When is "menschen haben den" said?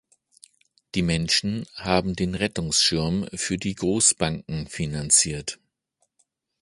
1.03-2.33